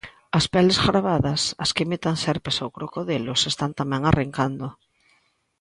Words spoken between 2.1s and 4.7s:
serpes ou crocodilos están tamén arrincando.